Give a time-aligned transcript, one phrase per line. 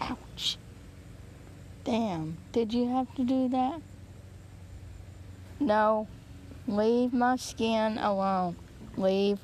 [0.00, 0.58] Ouch.
[1.84, 3.80] Damn, did you have to do that?
[5.58, 6.08] No.
[6.66, 8.56] Leave my skin alone.
[8.96, 9.38] Leave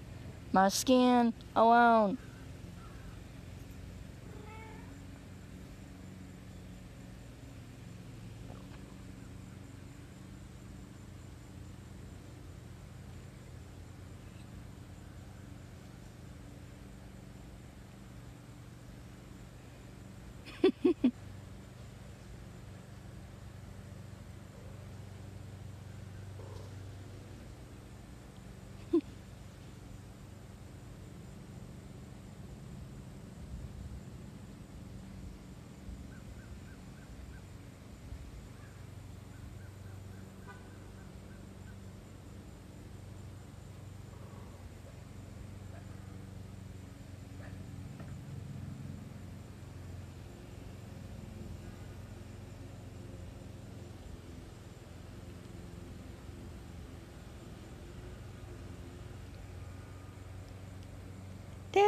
[0.52, 2.18] my skin alone.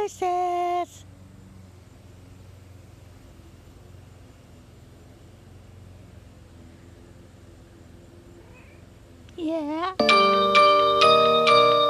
[0.09, 1.05] Deuces!
[9.37, 10.28] Yeah.